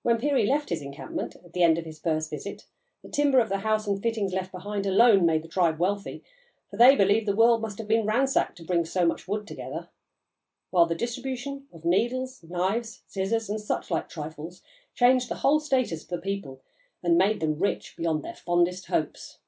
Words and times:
When 0.00 0.16
Peary 0.16 0.46
left 0.46 0.70
his 0.70 0.80
encampment, 0.80 1.36
at 1.36 1.52
the 1.52 1.62
end 1.62 1.76
of 1.76 1.84
his 1.84 1.98
first 2.00 2.30
visit, 2.30 2.64
the 3.02 3.10
timber 3.10 3.40
of 3.40 3.50
the 3.50 3.58
house 3.58 3.86
and 3.86 4.02
fittings 4.02 4.32
left 4.32 4.52
behind 4.52 4.86
alone 4.86 5.26
made 5.26 5.42
the 5.42 5.48
tribe 5.50 5.78
wealthy, 5.78 6.24
for 6.70 6.78
they 6.78 6.96
believed 6.96 7.28
the 7.28 7.36
world 7.36 7.60
must 7.60 7.76
have 7.76 7.86
been 7.86 8.06
ransacked 8.06 8.56
to 8.56 8.64
bring 8.64 8.86
so 8.86 9.04
much 9.04 9.28
wood 9.28 9.46
together; 9.46 9.90
while 10.70 10.86
the 10.86 10.94
distribution 10.94 11.66
of 11.74 11.84
needles, 11.84 12.42
knives, 12.42 13.02
scissors, 13.06 13.50
and 13.50 13.60
such 13.60 13.90
like 13.90 14.08
trifles, 14.08 14.62
changed 14.94 15.28
the 15.28 15.34
whole 15.44 15.60
status 15.60 16.04
of 16.04 16.08
the 16.08 16.16
people 16.18 16.62
and 17.02 17.18
made 17.18 17.40
them 17.40 17.58
rich 17.58 17.98
beyond 17.98 18.24
their 18.24 18.36
fondest 18.36 18.86
hopes. 18.86 19.40